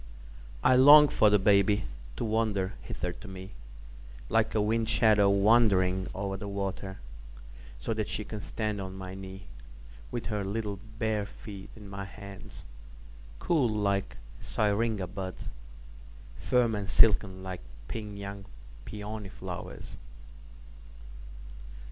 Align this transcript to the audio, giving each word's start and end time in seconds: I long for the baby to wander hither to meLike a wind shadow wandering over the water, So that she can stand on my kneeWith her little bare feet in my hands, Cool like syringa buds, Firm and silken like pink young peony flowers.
I 0.63 0.75
long 0.75 1.09
for 1.09 1.29
the 1.29 1.37
baby 1.37 1.83
to 2.15 2.25
wander 2.25 2.73
hither 2.81 3.13
to 3.13 3.27
meLike 3.27 4.55
a 4.55 4.59
wind 4.59 4.89
shadow 4.89 5.29
wandering 5.29 6.07
over 6.15 6.35
the 6.37 6.47
water, 6.47 6.97
So 7.79 7.93
that 7.93 8.09
she 8.09 8.23
can 8.23 8.41
stand 8.41 8.81
on 8.81 8.97
my 8.97 9.13
kneeWith 9.13 10.25
her 10.29 10.43
little 10.43 10.79
bare 10.97 11.27
feet 11.27 11.69
in 11.75 11.87
my 11.87 12.05
hands, 12.05 12.63
Cool 13.37 13.69
like 13.69 14.17
syringa 14.39 15.05
buds, 15.05 15.49
Firm 16.39 16.73
and 16.73 16.89
silken 16.89 17.43
like 17.43 17.61
pink 17.87 18.17
young 18.17 18.45
peony 18.85 19.29
flowers. 19.29 19.97